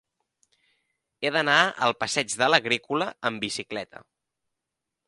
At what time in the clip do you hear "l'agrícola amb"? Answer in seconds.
2.55-3.47